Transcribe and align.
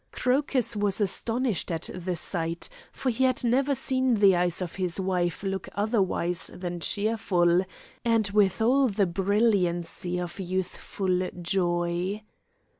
Crocus 0.11 0.75
was 0.75 0.99
astonished 0.99 1.71
at 1.71 1.87
the 1.93 2.15
sight, 2.15 2.69
for 2.91 3.11
he 3.11 3.23
had 3.23 3.43
never 3.43 3.75
seen 3.75 4.15
the 4.15 4.35
eyes 4.35 4.59
of 4.59 4.77
his 4.77 4.99
wife 4.99 5.43
look 5.43 5.69
otherwise 5.75 6.49
than 6.55 6.79
cheerful, 6.79 7.63
and 8.03 8.27
with 8.31 8.63
all 8.63 8.87
the 8.87 9.05
brilliancy 9.05 10.17
of 10.19 10.39
youthful 10.39 11.29
joy. 11.39 12.23